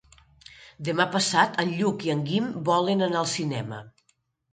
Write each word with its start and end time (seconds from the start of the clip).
Demà 0.87 1.05
passat 1.15 1.59
en 1.63 1.73
Lluc 1.81 2.05
i 2.07 2.11
en 2.13 2.23
Guim 2.29 2.47
volen 2.71 3.05
anar 3.09 3.21
al 3.21 3.29
cinema. 3.35 3.83